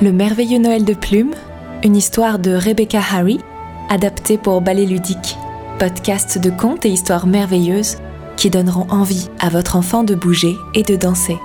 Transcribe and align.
Le 0.00 0.12
merveilleux 0.12 0.60
Noël 0.60 0.84
de 0.84 0.94
Plume, 0.94 1.34
une 1.82 1.96
histoire 1.96 2.38
de 2.38 2.52
Rebecca 2.52 3.00
Harry, 3.00 3.40
adaptée 3.88 4.38
pour 4.38 4.60
Ballet 4.60 4.86
Ludique, 4.86 5.36
podcast 5.80 6.38
de 6.38 6.50
contes 6.50 6.86
et 6.86 6.88
histoires 6.88 7.26
merveilleuses 7.26 7.96
qui 8.36 8.48
donneront 8.48 8.86
envie 8.90 9.28
à 9.40 9.48
votre 9.48 9.74
enfant 9.74 10.04
de 10.04 10.14
bouger 10.14 10.54
et 10.74 10.84
de 10.84 10.94
danser. 10.94 11.36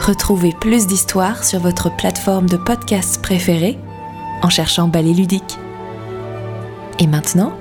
Retrouvez 0.00 0.52
plus 0.60 0.88
d'histoires 0.88 1.44
sur 1.44 1.60
votre 1.60 1.94
plateforme 1.94 2.48
de 2.48 2.56
podcast 2.56 3.22
préférée 3.22 3.78
en 4.42 4.48
cherchant 4.48 4.88
Ballet 4.88 5.14
Ludique. 5.14 5.58
Et 6.98 7.06
maintenant, 7.06 7.52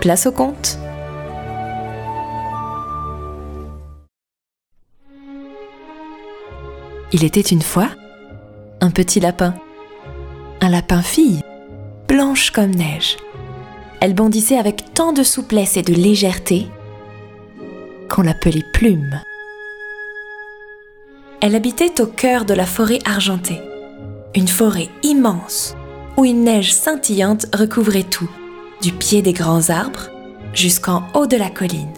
place 0.00 0.24
au 0.24 0.32
conte. 0.32 0.78
Il 7.12 7.24
était 7.24 7.40
une 7.40 7.60
fois 7.60 7.88
un 8.80 8.90
petit 8.90 9.20
lapin. 9.20 9.54
Un 10.60 10.70
lapin 10.70 11.02
fille, 11.02 11.40
blanche 12.08 12.50
comme 12.50 12.70
neige. 12.70 13.16
Elle 14.00 14.14
bondissait 14.14 14.56
avec 14.56 14.94
tant 14.94 15.12
de 15.12 15.22
souplesse 15.22 15.76
et 15.76 15.82
de 15.82 15.92
légèreté 15.92 16.66
qu'on 18.08 18.22
l'appelait 18.22 18.64
Plume. 18.72 19.20
Elle 21.40 21.54
habitait 21.54 22.00
au 22.00 22.06
cœur 22.06 22.44
de 22.44 22.54
la 22.54 22.66
forêt 22.66 22.98
argentée, 23.04 23.60
une 24.34 24.48
forêt 24.48 24.88
immense 25.02 25.74
où 26.16 26.24
une 26.24 26.44
neige 26.44 26.74
scintillante 26.74 27.46
recouvrait 27.54 28.02
tout, 28.02 28.30
du 28.82 28.92
pied 28.92 29.22
des 29.22 29.32
grands 29.32 29.70
arbres 29.70 30.10
jusqu'en 30.52 31.04
haut 31.14 31.26
de 31.26 31.36
la 31.36 31.50
colline. 31.50 31.92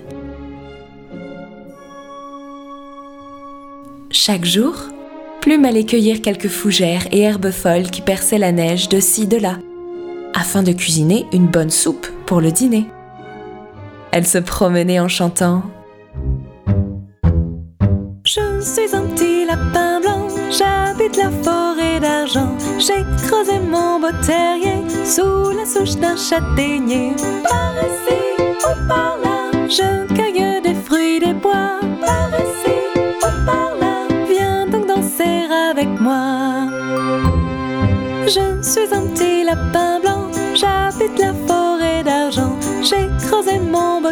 Chaque 4.11 4.45
jour, 4.45 4.75
Plume 5.43 5.65
allait 5.65 5.85
cueillir 5.85 6.23
quelques 6.23 6.49
fougères 6.49 7.09
et 7.11 7.23
herbes 7.23 7.51
folles 7.51 7.91
qui 7.91 8.01
perçaient 8.01 8.39
la 8.39 8.53
neige 8.53 8.89
de 8.89 9.01
ci, 9.01 9.27
de 9.27 9.37
là, 9.37 9.59
afin 10.35 10.63
de 10.63 10.71
cuisiner 10.71 11.27
une 11.33 11.49
bonne 11.49 11.69
soupe 11.69 12.07
pour 12.27 12.41
le 12.41 12.53
dîner. 12.53 12.87
Elle 14.13 14.25
se 14.25 14.39
promenait 14.39 15.01
en 15.01 15.09
chantant 15.09 15.65
Je 18.25 18.61
suis 18.61 18.95
un 18.95 19.03
petit 19.03 19.45
lapin 19.45 20.01
blanc, 20.01 20.29
j'habite 20.49 21.17
la 21.17 21.33
forêt 21.43 21.99
d'argent. 21.99 22.57
J'ai 22.79 23.03
creusé 23.27 23.59
mon 23.59 23.99
beau 23.99 24.13
terrier 24.25 24.79
sous 25.05 25.51
la 25.51 25.67
souche 25.67 25.97
d'un 25.97 26.17
châtaignier. 26.17 27.15
Beau 44.03 44.11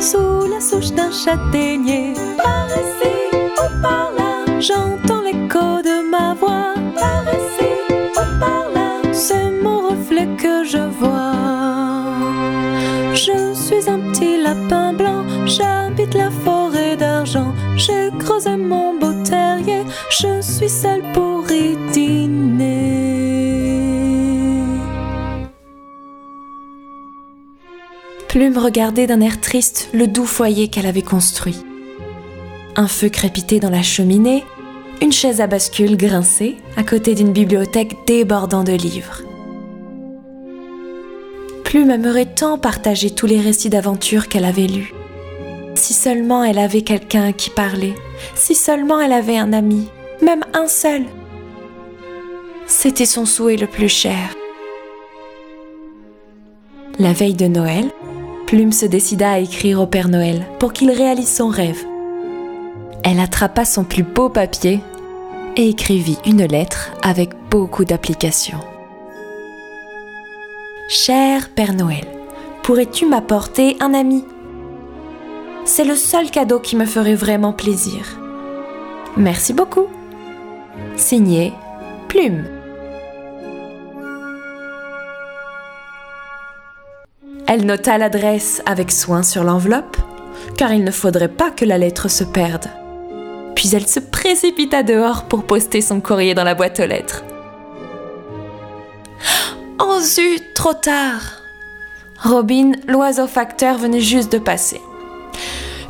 sous 0.00 0.46
la 0.50 0.60
souche 0.60 0.92
d'un 0.92 1.10
châtaignier. 1.12 2.14
Plume 28.36 28.58
regardait 28.58 29.06
d'un 29.06 29.22
air 29.22 29.40
triste 29.40 29.88
le 29.94 30.06
doux 30.06 30.26
foyer 30.26 30.68
qu'elle 30.68 30.84
avait 30.84 31.00
construit. 31.00 31.56
Un 32.76 32.86
feu 32.86 33.08
crépitait 33.08 33.60
dans 33.60 33.70
la 33.70 33.82
cheminée, 33.82 34.44
une 35.00 35.10
chaise 35.10 35.40
à 35.40 35.46
bascule 35.46 35.96
grinçait 35.96 36.56
à 36.76 36.82
côté 36.82 37.14
d'une 37.14 37.32
bibliothèque 37.32 37.96
débordant 38.06 38.62
de 38.62 38.72
livres. 38.72 39.22
Plume 41.64 41.90
aimerait 41.90 42.26
tant 42.26 42.58
partager 42.58 43.08
tous 43.08 43.24
les 43.24 43.40
récits 43.40 43.70
d'aventure 43.70 44.28
qu'elle 44.28 44.44
avait 44.44 44.66
lus. 44.66 44.92
Si 45.74 45.94
seulement 45.94 46.44
elle 46.44 46.58
avait 46.58 46.82
quelqu'un 46.82 47.32
qui 47.32 47.48
parlait, 47.48 47.94
si 48.34 48.54
seulement 48.54 49.00
elle 49.00 49.14
avait 49.14 49.38
un 49.38 49.54
ami, 49.54 49.88
même 50.20 50.44
un 50.52 50.68
seul. 50.68 51.04
C'était 52.66 53.06
son 53.06 53.24
souhait 53.24 53.56
le 53.56 53.66
plus 53.66 53.88
cher. 53.88 54.34
La 56.98 57.14
veille 57.14 57.32
de 57.32 57.46
Noël, 57.46 57.86
Plume 58.46 58.70
se 58.70 58.86
décida 58.86 59.32
à 59.32 59.38
écrire 59.40 59.80
au 59.80 59.88
Père 59.88 60.08
Noël 60.08 60.46
pour 60.60 60.72
qu'il 60.72 60.92
réalise 60.92 61.34
son 61.34 61.48
rêve. 61.48 61.84
Elle 63.02 63.18
attrapa 63.18 63.64
son 63.64 63.82
plus 63.82 64.04
beau 64.04 64.28
papier 64.28 64.80
et 65.56 65.68
écrivit 65.68 66.18
une 66.24 66.44
lettre 66.44 66.92
avec 67.02 67.30
beaucoup 67.50 67.84
d'applications. 67.84 68.60
Cher 70.88 71.48
Père 71.50 71.74
Noël, 71.74 72.06
pourrais-tu 72.62 73.06
m'apporter 73.06 73.76
un 73.80 73.92
ami? 73.92 74.24
C'est 75.64 75.84
le 75.84 75.96
seul 75.96 76.30
cadeau 76.30 76.60
qui 76.60 76.76
me 76.76 76.84
ferait 76.84 77.16
vraiment 77.16 77.52
plaisir. 77.52 78.20
Merci 79.16 79.54
beaucoup. 79.54 79.88
Signé 80.94 81.52
Plume. 82.06 82.55
Elle 87.46 87.64
nota 87.64 87.96
l'adresse 87.96 88.60
avec 88.66 88.90
soin 88.90 89.22
sur 89.22 89.44
l'enveloppe, 89.44 89.96
car 90.56 90.72
il 90.72 90.82
ne 90.82 90.90
faudrait 90.90 91.28
pas 91.28 91.50
que 91.50 91.64
la 91.64 91.78
lettre 91.78 92.08
se 92.08 92.24
perde. 92.24 92.66
Puis 93.54 93.70
elle 93.74 93.86
se 93.86 94.00
précipita 94.00 94.82
dehors 94.82 95.24
pour 95.24 95.44
poster 95.44 95.80
son 95.80 96.00
courrier 96.00 96.34
dans 96.34 96.44
la 96.44 96.54
boîte 96.54 96.80
aux 96.80 96.86
lettres. 96.86 97.24
Oh 99.78 100.00
trop 100.54 100.74
tard 100.74 101.42
Robin, 102.22 102.72
l'oiseau 102.86 103.26
facteur, 103.26 103.78
venait 103.78 104.00
juste 104.00 104.32
de 104.32 104.38
passer. 104.38 104.80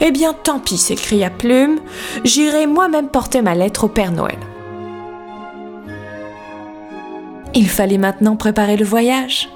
Eh 0.00 0.10
bien, 0.10 0.32
tant 0.32 0.58
pis, 0.58 0.76
s'écria 0.76 1.30
Plume, 1.30 1.78
j'irai 2.24 2.66
moi-même 2.66 3.08
porter 3.08 3.42
ma 3.42 3.54
lettre 3.54 3.84
au 3.84 3.88
Père 3.88 4.12
Noël. 4.12 4.38
Il 7.54 7.68
fallait 7.68 7.98
maintenant 7.98 8.36
préparer 8.36 8.76
le 8.76 8.84
voyage. 8.84 9.48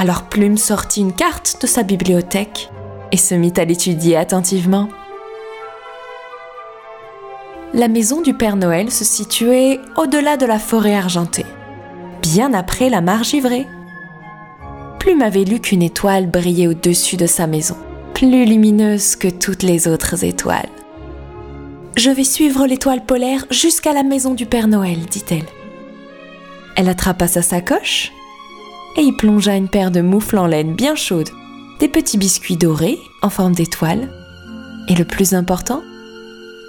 Alors 0.00 0.22
Plume 0.22 0.56
sortit 0.56 1.02
une 1.02 1.12
carte 1.12 1.58
de 1.60 1.66
sa 1.66 1.82
bibliothèque 1.82 2.70
et 3.12 3.18
se 3.18 3.34
mit 3.34 3.52
à 3.58 3.66
l'étudier 3.66 4.16
attentivement. 4.16 4.88
La 7.74 7.86
maison 7.86 8.22
du 8.22 8.32
Père 8.32 8.56
Noël 8.56 8.90
se 8.90 9.04
situait 9.04 9.78
au-delà 9.98 10.38
de 10.38 10.46
la 10.46 10.58
forêt 10.58 10.94
argentée, 10.94 11.44
bien 12.22 12.54
après 12.54 12.88
la 12.88 13.02
mare 13.02 13.24
givrée. 13.24 13.66
Plume 15.00 15.20
avait 15.20 15.44
lu 15.44 15.60
qu'une 15.60 15.82
étoile 15.82 16.30
brillait 16.30 16.68
au-dessus 16.68 17.18
de 17.18 17.26
sa 17.26 17.46
maison, 17.46 17.76
plus 18.14 18.46
lumineuse 18.46 19.16
que 19.16 19.28
toutes 19.28 19.62
les 19.62 19.86
autres 19.86 20.24
étoiles. 20.24 20.70
Je 21.98 22.08
vais 22.08 22.24
suivre 22.24 22.66
l'étoile 22.66 23.04
polaire 23.04 23.44
jusqu'à 23.50 23.92
la 23.92 24.02
maison 24.02 24.32
du 24.32 24.46
Père 24.46 24.66
Noël, 24.66 25.00
dit-elle. 25.10 25.44
Elle 26.74 26.88
attrapa 26.88 27.28
sa 27.28 27.42
sacoche 27.42 28.12
et 28.96 29.02
y 29.02 29.12
plongea 29.12 29.56
une 29.56 29.68
paire 29.68 29.90
de 29.90 30.00
moufles 30.00 30.38
en 30.38 30.46
laine 30.46 30.74
bien 30.74 30.94
chaudes, 30.94 31.30
des 31.78 31.88
petits 31.88 32.18
biscuits 32.18 32.56
dorés 32.56 32.98
en 33.22 33.30
forme 33.30 33.54
d'étoile 33.54 34.10
et 34.88 34.94
le 34.94 35.04
plus 35.04 35.34
important, 35.34 35.82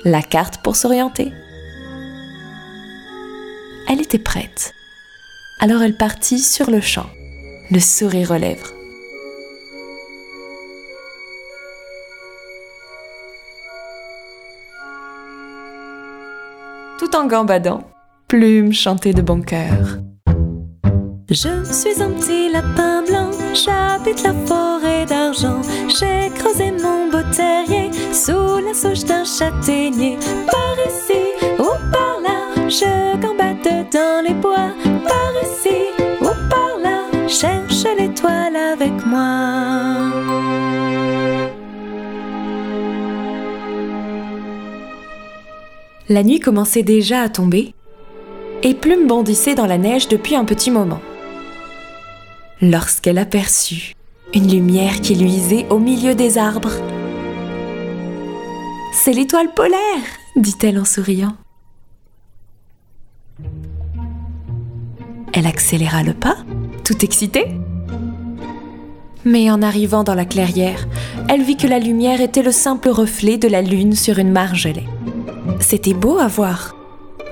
la 0.06 0.22
carte 0.22 0.62
pour 0.64 0.76
s'orienter. 0.76 1.32
Elle 3.90 4.02
était 4.02 4.20
prête. 4.20 4.74
Alors 5.60 5.82
elle 5.82 5.98
partit 5.98 6.40
sur 6.40 6.70
le 6.70 6.82
champ, 6.82 7.10
le 7.70 7.80
sourire 7.80 8.32
aux 8.32 8.38
lèvres. 8.38 8.74
Tout 17.00 17.16
en 17.16 17.26
gambadant, 17.26 17.82
Plume 18.28 18.72
chantait 18.72 19.14
de 19.14 19.22
bon 19.22 19.42
cœur. 19.42 19.98
Je 21.32 21.64
suis 21.64 22.04
un 22.04 22.12
petit 22.12 22.52
lapin 22.52 23.04
blanc, 23.08 23.32
j'habite 23.54 24.22
la 24.22 24.34
forêt 24.46 25.06
d'argent. 25.06 25.62
J'ai 25.88 26.30
creusé 26.36 26.72
mon 26.72 27.10
beau 27.10 27.24
terrier 27.34 27.90
sous 28.12 28.58
la 28.58 28.74
souche 28.74 29.06
d'un 29.06 29.24
châtaignier. 29.24 30.18
Par 30.48 30.76
ici 30.86 31.22
ou 31.58 31.70
par 31.90 32.20
là, 32.22 32.68
je 32.68 33.18
gambade 33.22 33.64
dans 33.94 34.22
les 34.28 34.34
bois. 34.34 34.72
Par 34.84 35.32
ici 35.42 35.78
ou 36.20 36.50
par 36.50 36.78
là, 36.84 37.06
cherche 37.30 37.86
l'étoile 37.98 38.58
avec 38.58 38.92
moi. 39.06 40.12
La 46.10 46.24
nuit 46.24 46.42
commençait 46.42 46.84
déjà 46.84 47.22
à 47.22 47.30
tomber 47.30 47.74
et 48.64 48.74
Plume 48.74 49.08
bondissait 49.08 49.56
dans 49.56 49.66
la 49.66 49.78
neige 49.78 50.10
depuis 50.10 50.36
un 50.36 50.44
petit 50.44 50.72
moment. 50.72 51.00
Lorsqu'elle 52.62 53.18
aperçut 53.18 53.96
une 54.36 54.48
lumière 54.48 55.02
qui 55.02 55.16
luisait 55.16 55.66
au 55.72 55.80
milieu 55.80 56.14
des 56.14 56.38
arbres. 56.38 56.74
C'est 58.94 59.14
l'étoile 59.14 59.52
polaire, 59.56 60.04
dit-elle 60.36 60.78
en 60.78 60.86
souriant. 60.86 61.34
Elle 65.34 65.48
accéléra 65.48 66.04
le 66.04 66.14
pas, 66.14 66.38
tout 66.84 67.04
excitée. 67.04 67.48
Mais 69.26 69.50
en 69.50 69.64
arrivant 69.64 70.04
dans 70.04 70.16
la 70.16 70.26
clairière, 70.26 70.88
elle 71.30 71.42
vit 71.42 71.58
que 71.58 71.68
la 71.68 71.80
lumière 71.80 72.22
était 72.22 72.44
le 72.44 72.52
simple 72.52 72.90
reflet 72.90 73.40
de 73.40 73.48
la 73.48 73.64
lune 73.64 73.96
sur 73.96 74.20
une 74.20 74.32
margelée. 74.32 74.88
C'était 75.62 75.96
beau 75.96 76.20
à 76.20 76.28
voir, 76.28 76.76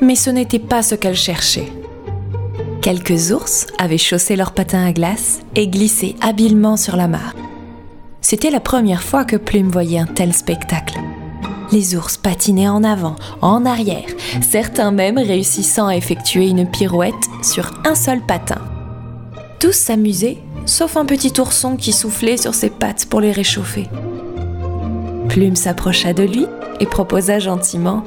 mais 0.02 0.16
ce 0.16 0.32
n'était 0.32 0.58
pas 0.58 0.82
ce 0.82 0.96
qu'elle 0.96 1.16
cherchait. 1.16 1.72
Quelques 2.82 3.32
ours 3.32 3.68
avaient 3.78 3.98
chaussé 3.98 4.38
leurs 4.38 4.54
patins 4.54 4.86
à 4.86 4.94
glace 4.94 5.42
et 5.54 5.68
glissé 5.68 6.16
habilement 6.22 6.78
sur 6.78 6.96
la 6.96 7.10
mare. 7.10 7.36
C'était 8.22 8.52
la 8.52 8.62
première 8.62 9.04
fois 9.04 9.26
que 9.26 9.36
Plume 9.36 9.68
voyait 9.68 10.00
un 10.00 10.06
tel 10.06 10.34
spectacle. 10.34 10.98
Les 11.74 11.96
ours 11.96 12.16
patinaient 12.16 12.70
en 12.70 12.86
avant, 12.86 13.16
en 13.42 13.66
arrière, 13.66 14.08
certains 14.42 14.92
même 14.92 15.18
réussissant 15.18 15.88
à 15.88 15.98
effectuer 15.98 16.48
une 16.48 16.70
pirouette 16.70 17.14
sur 17.44 17.74
un 17.86 17.96
seul 17.96 18.22
patin. 18.22 18.62
Tous 19.60 19.74
s'amusaient, 19.74 20.38
sauf 20.66 20.96
un 20.96 21.06
petit 21.06 21.34
ourson 21.38 21.76
qui 21.76 21.92
soufflait 21.92 22.38
sur 22.38 22.56
ses 22.56 22.70
pattes 22.70 23.08
pour 23.08 23.20
les 23.20 23.34
réchauffer. 23.34 23.88
Plume 25.28 25.58
s'approcha 25.58 26.14
de 26.14 26.24
lui 26.24 26.46
et 26.80 26.86
proposa 26.86 27.40
gentiment 27.40 28.06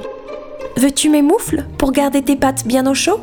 Veux-tu 0.78 1.10
mes 1.10 1.22
moufles 1.22 1.66
pour 1.76 1.92
garder 1.92 2.22
tes 2.22 2.36
pattes 2.36 2.66
bien 2.66 2.86
au 2.86 2.94
chaud? 2.94 3.20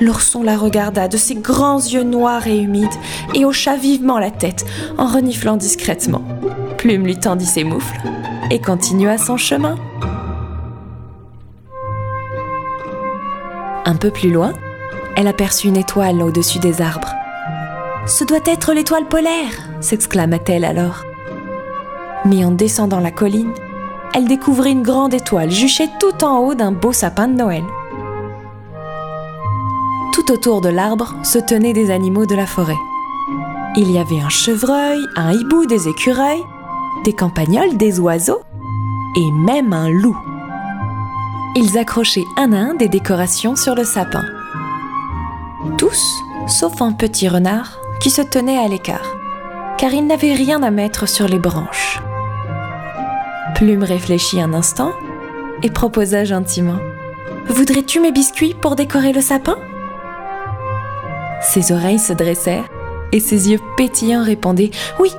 L'ourson 0.00 0.42
la 0.42 0.56
regarda 0.56 1.08
de 1.08 1.16
ses 1.16 1.36
grands 1.36 1.78
yeux 1.78 2.02
noirs 2.02 2.46
et 2.46 2.58
humides 2.58 2.88
et 3.34 3.44
hocha 3.44 3.76
vivement 3.76 4.18
la 4.18 4.30
tête 4.30 4.64
en 4.98 5.06
reniflant 5.06 5.56
discrètement. 5.56 6.22
Plume 6.78 7.04
lui 7.04 7.16
tendit 7.16 7.46
ses 7.46 7.64
moufles 7.64 8.00
et 8.50 8.60
continua 8.60 9.18
son 9.18 9.36
chemin. 9.36 9.76
Un 13.84 13.94
peu 13.96 14.10
plus 14.10 14.30
loin, 14.30 14.52
elle 15.16 15.28
aperçut 15.28 15.68
une 15.68 15.76
étoile 15.76 16.22
au-dessus 16.22 16.58
des 16.58 16.82
arbres. 16.82 17.12
Ce 18.06 18.24
doit 18.24 18.38
être 18.46 18.72
l'étoile 18.74 19.06
polaire 19.06 19.68
s'exclama-t-elle 19.80 20.64
alors. 20.64 21.04
Mais 22.24 22.44
en 22.44 22.50
descendant 22.50 23.00
la 23.00 23.10
colline, 23.10 23.52
elle 24.14 24.26
découvrit 24.26 24.72
une 24.72 24.82
grande 24.82 25.14
étoile 25.14 25.50
juchée 25.50 25.88
tout 26.00 26.24
en 26.24 26.38
haut 26.38 26.54
d'un 26.54 26.72
beau 26.72 26.92
sapin 26.92 27.28
de 27.28 27.34
Noël. 27.34 27.64
Autour 30.34 30.60
de 30.60 30.68
l'arbre 30.68 31.14
se 31.22 31.38
tenaient 31.38 31.72
des 31.72 31.92
animaux 31.92 32.26
de 32.26 32.34
la 32.34 32.44
forêt. 32.44 32.76
Il 33.76 33.88
y 33.88 33.98
avait 33.98 34.18
un 34.18 34.28
chevreuil, 34.28 34.98
un 35.14 35.30
hibou, 35.30 35.64
des 35.64 35.86
écureuils, 35.86 36.42
des 37.04 37.12
campagnols, 37.12 37.76
des 37.76 38.00
oiseaux 38.00 38.40
et 39.14 39.30
même 39.30 39.72
un 39.72 39.88
loup. 39.88 40.18
Ils 41.54 41.78
accrochaient 41.78 42.24
un 42.36 42.52
à 42.52 42.56
un 42.56 42.74
des 42.74 42.88
décorations 42.88 43.54
sur 43.54 43.76
le 43.76 43.84
sapin. 43.84 44.24
Tous, 45.78 46.02
sauf 46.48 46.82
un 46.82 46.90
petit 46.90 47.28
renard 47.28 47.78
qui 48.00 48.10
se 48.10 48.22
tenait 48.22 48.58
à 48.58 48.66
l'écart, 48.66 49.14
car 49.78 49.92
il 49.92 50.04
n'avait 50.04 50.34
rien 50.34 50.64
à 50.64 50.72
mettre 50.72 51.08
sur 51.08 51.28
les 51.28 51.38
branches. 51.38 52.02
Plume 53.54 53.84
réfléchit 53.84 54.40
un 54.40 54.52
instant 54.52 54.90
et 55.62 55.70
proposa 55.70 56.24
gentiment 56.24 56.80
Voudrais-tu 57.46 58.00
mes 58.00 58.10
biscuits 58.10 58.56
pour 58.60 58.74
décorer 58.74 59.12
le 59.12 59.20
sapin? 59.20 59.56
Ses 61.44 61.72
oreilles 61.72 61.98
se 61.98 62.12
dressèrent 62.12 62.68
et 63.12 63.20
ses 63.20 63.50
yeux 63.50 63.60
pétillants 63.76 64.24
répondaient 64.24 64.70
Oui 64.98 65.10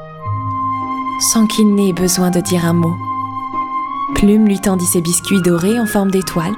sans 1.19 1.47
qu'il 1.47 1.73
n'ait 1.75 1.93
besoin 1.93 2.29
de 2.29 2.41
dire 2.41 2.65
un 2.65 2.73
mot. 2.73 2.93
Plume 4.15 4.45
lui 4.45 4.59
tendit 4.59 4.85
ses 4.85 5.01
biscuits 5.01 5.41
dorés 5.41 5.79
en 5.79 5.85
forme 5.85 6.11
d'étoile 6.11 6.53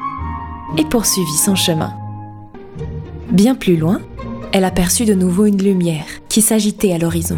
et 0.78 0.86
poursuivit 0.86 1.38
son 1.38 1.56
chemin. 1.56 1.94
Bien 3.32 3.56
plus 3.56 3.78
loin, 3.78 4.02
elle 4.52 4.66
aperçut 4.66 5.06
de 5.06 5.14
nouveau 5.14 5.46
une 5.46 5.62
lumière 5.62 6.06
qui 6.30 6.42
s'agitait 6.42 6.94
à 6.94 6.98
l'horizon. 6.98 7.38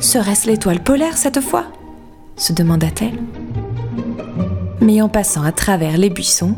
Serait-ce 0.00 0.46
l'étoile 0.48 0.82
polaire 0.82 1.16
cette 1.16 1.40
fois? 1.40 1.64
se 2.36 2.52
demanda-t-elle. 2.52 3.18
Mais 4.80 5.02
en 5.02 5.08
passant 5.08 5.42
à 5.42 5.52
travers 5.52 5.96
les 5.96 6.10
buissons, 6.10 6.56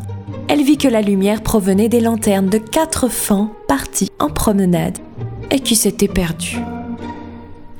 elle 0.48 0.62
vit 0.62 0.78
que 0.78 0.88
la 0.88 1.00
lumière 1.00 1.42
provenait 1.42 1.88
des 1.88 2.00
lanternes 2.00 2.48
de 2.48 2.58
quatre 2.58 3.08
fans 3.08 3.50
partis 3.68 4.10
en 4.18 4.28
promenade 4.28 4.98
et 5.50 5.60
qui 5.60 5.76
s'étaient 5.76 6.08
perdus. 6.08 6.58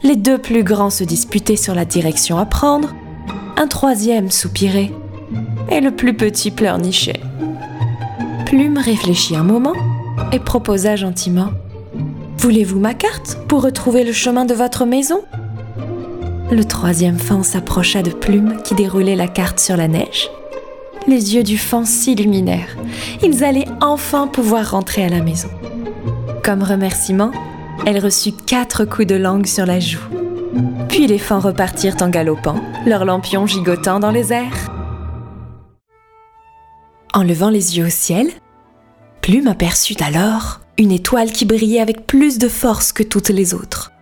Les 0.03 0.17
deux 0.17 0.39
plus 0.39 0.65
grands 0.65 0.91
se 0.91 1.05
disputaient 1.05 1.57
sur 1.57 1.75
la 1.75 1.85
direction 1.85 2.39
à 2.39 2.47
prendre, 2.47 2.95
un 3.57 3.67
troisième 3.67 4.31
soupirait, 4.31 4.93
et 5.71 5.81
le 5.81 5.91
plus 5.91 6.15
petit 6.15 6.51
pleurnichait. 6.51 7.21
Plume 8.47 8.79
réfléchit 8.79 9.37
un 9.37 9.43
moment 9.43 9.75
et 10.33 10.39
proposa 10.39 10.97
gentiment 10.97 11.51
Voulez-vous 12.39 12.79
ma 12.79 12.93
carte 12.93 13.39
pour 13.49 13.63
retrouver 13.63 14.05
le 14.05 14.13
chemin 14.13 14.45
de 14.45 14.53
votre 14.53 14.85
maison? 14.85 15.23
Le 16.51 16.63
troisième 16.63 17.19
fan 17.19 17.43
s'approcha 17.43 18.03
de 18.03 18.11
Plume 18.11 18.59
qui 18.63 18.75
déroulait 18.75 19.17
la 19.17 19.29
carte 19.29 19.59
sur 19.59 19.79
la 19.79 19.89
neige. 19.89 20.29
Les 21.07 21.35
yeux 21.35 21.43
du 21.43 21.59
fan 21.59 21.85
s'illuminèrent. 21.85 22.77
Ils 23.23 23.45
allaient 23.45 23.69
enfin 23.81 24.27
pouvoir 24.27 24.71
rentrer 24.71 25.05
à 25.05 25.09
la 25.09 25.23
maison. 25.23 25.49
Comme 26.43 26.63
remerciement, 26.63 27.31
elle 27.87 27.99
reçut 27.99 28.33
quatre 28.33 28.85
coups 28.85 29.07
de 29.07 29.15
langue 29.15 29.47
sur 29.47 29.67
la 29.67 29.81
joue. 29.81 30.01
Puis 30.89 31.07
les 31.07 31.19
fans 31.19 31.41
repartirent 31.41 31.97
en 32.01 32.09
galopant, 32.09 32.61
leurs 32.87 33.05
lampions 33.05 33.47
gigotant 33.47 34.01
dans 34.01 34.11
les 34.11 34.33
airs. 34.33 34.71
En 37.13 37.23
levant 37.23 37.51
les 37.51 37.77
yeux 37.77 37.87
au 37.87 37.91
ciel, 37.91 38.29
Plume 39.21 39.47
aperçut 39.47 39.97
alors 40.03 40.61
une 40.77 40.93
étoile 40.93 41.33
qui 41.33 41.45
brillait 41.45 41.81
avec 41.81 42.07
plus 42.07 42.39
de 42.39 42.49
force 42.49 42.93
que 42.93 43.03
toutes 43.03 43.31
les 43.31 43.55
autres. 43.55 43.93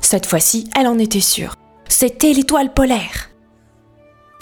Cette 0.00 0.26
fois-ci, 0.26 0.68
elle 0.76 0.86
en 0.86 0.98
était 0.98 1.20
sûre. 1.20 1.54
C'était 1.88 2.32
l'étoile 2.32 2.72
polaire. 2.72 3.30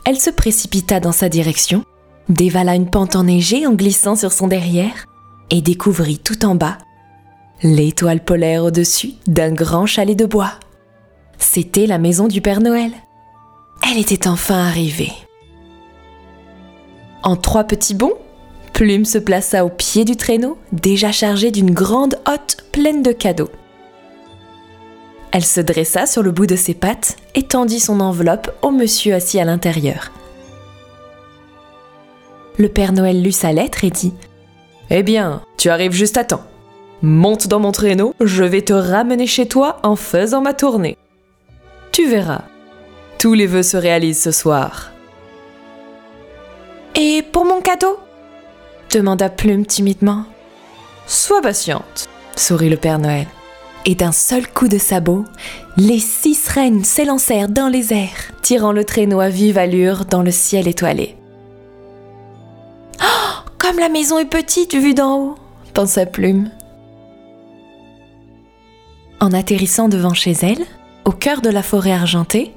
Elle 0.06 0.20
se 0.20 0.30
précipita 0.30 1.00
dans 1.00 1.10
sa 1.10 1.28
direction, 1.28 1.84
dévala 2.28 2.76
une 2.76 2.88
pente 2.88 3.16
enneigée 3.16 3.66
en 3.66 3.72
glissant 3.72 4.14
sur 4.14 4.32
son 4.32 4.46
derrière, 4.46 5.04
et 5.50 5.60
découvrit 5.60 6.18
tout 6.18 6.44
en 6.44 6.54
bas 6.54 6.78
l'étoile 7.62 8.22
polaire 8.22 8.64
au-dessus 8.64 9.14
d'un 9.26 9.52
grand 9.52 9.84
chalet 9.86 10.16
de 10.16 10.24
bois. 10.26 10.52
C'était 11.38 11.86
la 11.86 11.98
maison 11.98 12.28
du 12.28 12.40
Père 12.40 12.60
Noël. 12.60 12.92
Elle 13.90 13.98
était 13.98 14.28
enfin 14.28 14.66
arrivée. 14.66 15.12
En 17.24 17.34
trois 17.34 17.64
petits 17.64 17.94
bonds, 17.94 18.16
Plume 18.72 19.06
se 19.06 19.18
plaça 19.18 19.64
au 19.64 19.70
pied 19.70 20.04
du 20.04 20.16
traîneau, 20.16 20.58
déjà 20.70 21.10
chargé 21.10 21.50
d'une 21.50 21.72
grande 21.72 22.20
hotte 22.26 22.58
pleine 22.72 23.02
de 23.02 23.10
cadeaux. 23.10 23.50
Elle 25.36 25.44
se 25.44 25.60
dressa 25.60 26.06
sur 26.06 26.22
le 26.22 26.30
bout 26.30 26.46
de 26.46 26.56
ses 26.56 26.72
pattes 26.72 27.18
et 27.34 27.42
tendit 27.42 27.78
son 27.78 28.00
enveloppe 28.00 28.50
au 28.62 28.70
monsieur 28.70 29.12
assis 29.12 29.38
à 29.38 29.44
l'intérieur. 29.44 30.10
Le 32.56 32.70
Père 32.70 32.94
Noël 32.94 33.22
lut 33.22 33.32
sa 33.32 33.52
lettre 33.52 33.84
et 33.84 33.90
dit 33.90 34.14
Eh 34.88 35.02
bien, 35.02 35.42
tu 35.58 35.68
arrives 35.68 35.92
juste 35.92 36.16
à 36.16 36.24
temps. 36.24 36.46
Monte 37.02 37.48
dans 37.48 37.60
mon 37.60 37.70
traîneau, 37.70 38.14
je 38.18 38.44
vais 38.44 38.62
te 38.62 38.72
ramener 38.72 39.26
chez 39.26 39.46
toi 39.46 39.78
en 39.82 39.94
faisant 39.94 40.40
ma 40.40 40.54
tournée. 40.54 40.96
Tu 41.92 42.08
verras, 42.08 42.44
tous 43.18 43.34
les 43.34 43.46
vœux 43.46 43.62
se 43.62 43.76
réalisent 43.76 44.22
ce 44.22 44.30
soir. 44.30 44.90
Et 46.94 47.20
pour 47.20 47.44
mon 47.44 47.60
cadeau? 47.60 47.98
demanda 48.90 49.28
Plume 49.28 49.66
timidement. 49.66 50.24
Sois 51.06 51.42
patiente, 51.42 52.08
sourit 52.36 52.70
le 52.70 52.78
Père 52.78 52.98
Noël. 52.98 53.26
Et 53.88 53.94
d'un 53.94 54.10
seul 54.10 54.48
coup 54.48 54.66
de 54.66 54.78
sabot, 54.78 55.24
les 55.76 56.00
six 56.00 56.48
reines 56.48 56.84
s'élancèrent 56.84 57.48
dans 57.48 57.68
les 57.68 57.92
airs, 57.92 58.32
tirant 58.42 58.72
le 58.72 58.84
traîneau 58.84 59.20
à 59.20 59.28
vive 59.28 59.58
allure 59.58 60.04
dans 60.04 60.22
le 60.22 60.32
ciel 60.32 60.66
étoilé. 60.66 61.16
Oh, 63.00 63.48
comme 63.58 63.78
la 63.78 63.88
maison 63.88 64.18
est 64.18 64.24
petite 64.24 64.74
vue 64.74 64.94
d'en 64.94 65.16
haut, 65.16 65.34
pensa 65.72 66.04
Plume. 66.04 66.50
En 69.20 69.32
atterrissant 69.32 69.88
devant 69.88 70.14
chez 70.14 70.32
elle, 70.42 70.64
au 71.04 71.12
cœur 71.12 71.40
de 71.40 71.48
la 71.48 71.62
forêt 71.62 71.92
argentée, 71.92 72.52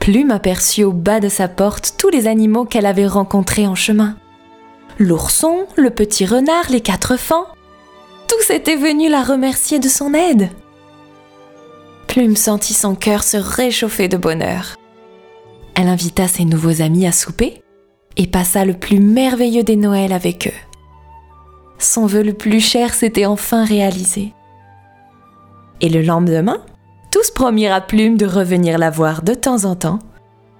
Plume 0.00 0.32
aperçut 0.32 0.82
au 0.82 0.92
bas 0.92 1.20
de 1.20 1.28
sa 1.28 1.46
porte 1.46 1.94
tous 1.96 2.08
les 2.08 2.26
animaux 2.26 2.64
qu'elle 2.64 2.86
avait 2.86 3.06
rencontrés 3.06 3.68
en 3.68 3.76
chemin. 3.76 4.16
L'ourson, 4.98 5.66
le 5.76 5.90
petit 5.90 6.26
renard, 6.26 6.68
les 6.70 6.80
quatre 6.80 7.16
fans, 7.16 7.46
tous 8.32 8.50
étaient 8.50 8.76
venus 8.76 9.10
la 9.10 9.22
remercier 9.22 9.78
de 9.78 9.88
son 9.88 10.14
aide. 10.14 10.48
Plume 12.06 12.36
sentit 12.36 12.74
son 12.74 12.94
cœur 12.94 13.22
se 13.24 13.36
réchauffer 13.36 14.08
de 14.08 14.16
bonheur. 14.16 14.76
Elle 15.74 15.88
invita 15.88 16.28
ses 16.28 16.44
nouveaux 16.44 16.82
amis 16.82 17.06
à 17.06 17.12
souper 17.12 17.62
et 18.16 18.26
passa 18.26 18.64
le 18.64 18.74
plus 18.74 19.00
merveilleux 19.00 19.64
des 19.64 19.76
Noëls 19.76 20.12
avec 20.12 20.46
eux. 20.46 20.76
son 21.78 22.06
vœu 22.06 22.22
le 22.22 22.34
plus 22.34 22.60
cher 22.60 22.94
s'était 22.94 23.26
enfin 23.26 23.64
réalisé. 23.64 24.32
Et 25.80 25.88
le 25.88 26.02
lendemain, 26.02 26.62
tous 27.10 27.30
promirent 27.32 27.74
à 27.74 27.80
Plume 27.80 28.16
de 28.16 28.26
revenir 28.26 28.78
la 28.78 28.90
voir 28.90 29.22
de 29.22 29.34
temps 29.34 29.64
en 29.64 29.74
temps 29.74 29.98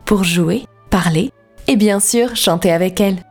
pour 0.04 0.24
jouer, 0.24 0.64
parler 0.90 1.30
et 1.68 1.76
bien 1.76 2.00
sûr 2.00 2.34
chanter 2.34 2.72
avec 2.72 3.00
elle. 3.00 3.22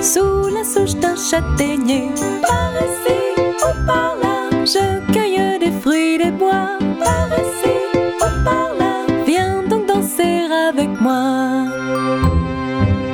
Sous 0.00 0.48
la 0.48 0.62
souche 0.64 0.94
d'un 1.00 1.16
châtaignier. 1.16 2.10
Par 2.42 2.72
ici 2.86 3.18
ou 3.38 3.86
par 3.86 4.16
là, 4.22 4.48
je 4.64 5.12
cueille 5.12 5.58
des 5.58 5.72
fruits 5.80 6.18
des 6.18 6.30
bois. 6.30 6.78
Par 7.00 7.26
ici 7.42 7.74
ou 7.96 8.44
par 8.44 8.68
là, 8.78 9.04
viens 9.26 9.62
donc 9.68 9.86
danser 9.86 10.46
avec 10.68 10.88
moi. 11.00 11.64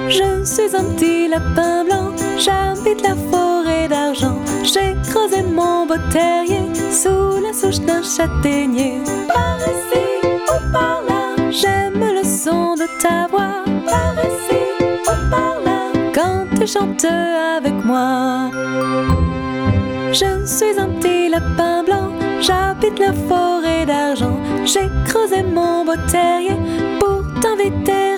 Je 0.08 0.44
suis 0.44 0.76
un 0.76 0.84
petit 0.94 1.28
lapin 1.28 1.84
blanc, 1.84 2.12
j'habite 2.38 3.02
la 3.02 3.14
forêt 3.30 3.88
d'argent. 3.88 4.38
J'ai 4.62 4.94
creusé 5.08 5.42
mon 5.42 5.86
beau 5.86 5.96
terrier 6.10 6.66
sous 6.90 7.40
la 7.42 7.52
souche 7.52 7.80
d'un 7.80 8.02
châtaignier. 8.02 9.00
Par 9.28 9.58
ici 9.58 10.04
ou 10.24 10.72
par 10.72 11.02
là, 11.08 11.50
j'aime 11.50 12.00
le 12.00 12.24
son 12.24 12.74
de 12.74 12.86
ta 13.02 13.26
voix. 13.30 13.64
Par 13.86 14.14
ici 14.24 14.37
chantes 16.68 17.06
avec 17.56 17.82
moi. 17.84 18.50
Je 20.12 20.44
suis 20.44 20.78
un 20.78 20.90
petit 20.98 21.30
lapin 21.30 21.82
blanc, 21.82 22.12
j'habite 22.40 22.98
la 22.98 23.12
forêt 23.12 23.86
d'argent. 23.86 24.38
J'ai 24.66 24.90
creusé 25.06 25.42
mon 25.42 25.86
beau 25.86 25.96
terrier 26.10 26.58
pour 27.00 27.22
t'inviter 27.40 28.08